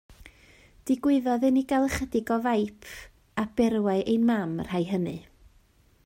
Digwyddodd 0.89 1.43
i 1.49 1.51
ni 1.57 1.61
gael 1.71 1.85
ychydig 1.89 2.31
o 2.35 2.37
faip, 2.45 2.89
a 3.41 3.43
berwai 3.61 3.97
ein 4.15 4.25
mam 4.31 4.57
y 4.65 4.69
rhai 4.71 4.83
hynny. 4.95 5.17